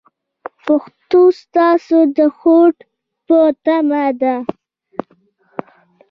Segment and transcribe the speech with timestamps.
[0.65, 2.75] پښتو ستاسو د هوډ
[3.27, 4.35] په تمه ده.